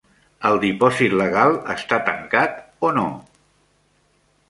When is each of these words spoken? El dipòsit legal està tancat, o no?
El 0.47 0.55
dipòsit 0.63 1.13
legal 1.19 1.59
està 1.75 2.01
tancat, 2.09 2.59
o 2.91 2.95
no? 2.99 3.09